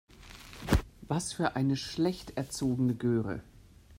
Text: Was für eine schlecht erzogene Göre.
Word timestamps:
Was 1.09 1.31
für 1.31 1.55
eine 1.55 1.77
schlecht 1.77 2.31
erzogene 2.35 2.95
Göre. 2.95 3.43